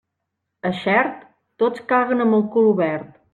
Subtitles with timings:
[0.69, 1.19] A Xert,
[1.65, 3.15] tots caguen amb el cul obert.